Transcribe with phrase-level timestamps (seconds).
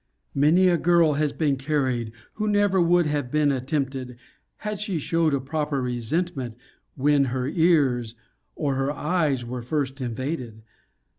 [0.33, 4.17] Many a girl has been carried, who never would have been attempted,
[4.57, 6.55] had she showed a proper resentment,
[6.95, 8.15] when her ears,
[8.55, 10.63] or her eyes were first invaded.